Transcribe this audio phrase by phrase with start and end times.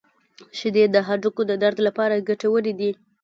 [0.57, 2.91] •شیدې د هډوکو د درد لپاره ګټورې دي.